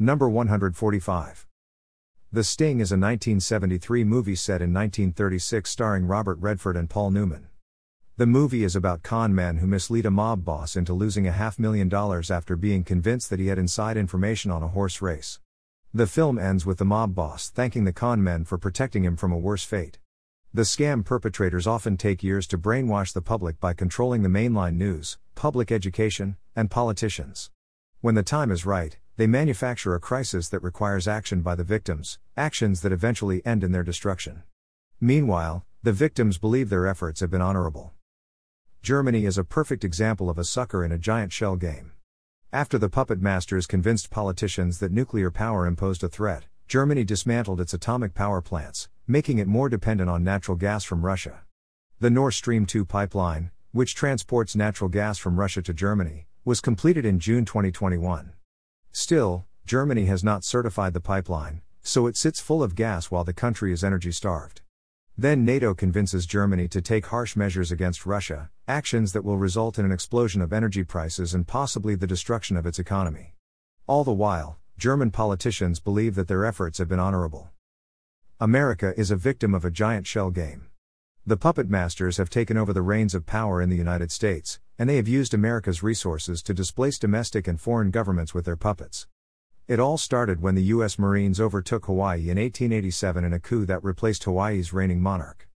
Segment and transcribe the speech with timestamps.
[0.00, 1.48] Number 145.
[2.30, 7.48] The Sting is a 1973 movie set in 1936 starring Robert Redford and Paul Newman.
[8.16, 11.58] The movie is about con men who mislead a mob boss into losing a half
[11.58, 15.40] million dollars after being convinced that he had inside information on a horse race.
[15.92, 19.32] The film ends with the mob boss thanking the con men for protecting him from
[19.32, 19.98] a worse fate.
[20.54, 25.18] The scam perpetrators often take years to brainwash the public by controlling the mainline news,
[25.34, 27.50] public education, and politicians.
[28.00, 32.20] When the time is right, they manufacture a crisis that requires action by the victims,
[32.36, 34.44] actions that eventually end in their destruction.
[35.00, 37.90] Meanwhile, the victims believe their efforts have been honorable.
[38.80, 41.90] Germany is a perfect example of a sucker in a giant shell game.
[42.52, 47.74] After the puppet masters convinced politicians that nuclear power imposed a threat, Germany dismantled its
[47.74, 51.40] atomic power plants, making it more dependent on natural gas from Russia.
[51.98, 57.04] The Nord Stream 2 pipeline, which transports natural gas from Russia to Germany, was completed
[57.04, 58.34] in June 2021.
[58.92, 63.32] Still, Germany has not certified the pipeline, so it sits full of gas while the
[63.32, 64.62] country is energy starved.
[65.16, 69.84] Then NATO convinces Germany to take harsh measures against Russia, actions that will result in
[69.84, 73.34] an explosion of energy prices and possibly the destruction of its economy.
[73.86, 77.50] All the while, German politicians believe that their efforts have been honorable.
[78.38, 80.68] America is a victim of a giant shell game.
[81.26, 84.88] The puppet masters have taken over the reins of power in the United States, and
[84.88, 89.08] they have used America's resources to displace domestic and foreign governments with their puppets.
[89.66, 90.98] It all started when the U.S.
[90.98, 95.48] Marines overtook Hawaii in 1887 in a coup that replaced Hawaii's reigning monarch.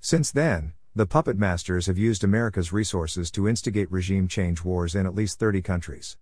[0.00, 5.06] Since then, the puppet masters have used America's resources to instigate regime change wars in
[5.06, 6.16] at least 30 countries.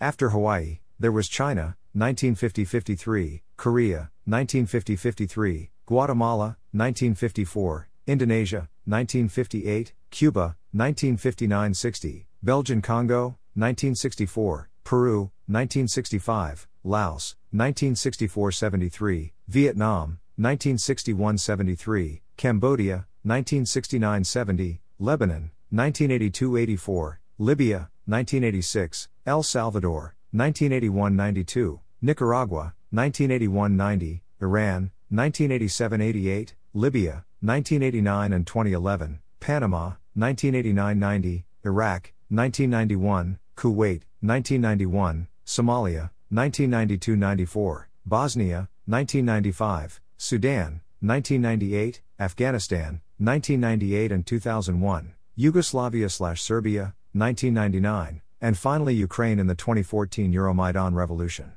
[0.00, 10.56] After Hawaii, there was China, 1950 53, Korea, 1950 53, Guatemala, 1954, Indonesia, 1958, Cuba,
[10.72, 24.24] 1959 60, Belgian Congo, 1964, Peru, 1965, Laos, 1964 73, Vietnam, 1961 73, Cambodia, 1969
[24.24, 36.00] 70, Lebanon, 1982 84, Libya, 1986, El Salvador, 1981 92, Nicaragua, 1981 90, Iran, 1987
[36.00, 47.88] 88, Libya, 1989 and 2011, Panama, 1989 90, Iraq, 1991, Kuwait, 1991, Somalia, 1992 94,
[48.04, 59.38] Bosnia, 1995, Sudan, 1998, Afghanistan, 1998 and 2001, Yugoslavia slash Serbia, 1999, and finally Ukraine
[59.38, 61.52] in the 2014 Euromaidan revolution.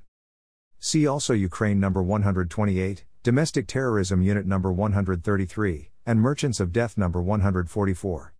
[0.79, 7.21] See also Ukraine number 128, Domestic Terrorism Unit number 133, and Merchants of Death number
[7.21, 8.33] 144.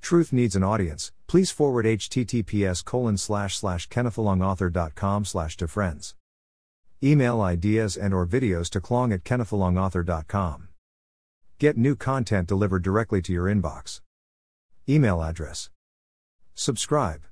[0.00, 1.12] Truth needs an audience.
[1.26, 6.14] Please forward https colon slash slash kennethalongauthor.com slash to friends.
[7.02, 10.68] Email ideas and or videos to klong at kennethalongauthor.com.
[11.58, 14.00] Get new content delivered directly to your inbox.
[14.88, 15.70] Email address.
[16.54, 17.22] Subscribe.